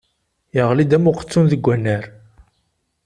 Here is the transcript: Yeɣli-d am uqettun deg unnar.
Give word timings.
Yeɣli-d 0.55 0.91
am 0.97 1.09
uqettun 1.11 1.45
deg 1.51 1.67
unnar. 1.73 2.03